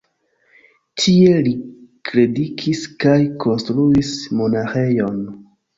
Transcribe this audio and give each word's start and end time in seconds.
Tie 1.01 1.35
li 1.49 1.53
predikis 2.11 2.83
kaj 3.07 3.17
konstruis 3.47 4.19
monaĥejon. 4.41 5.27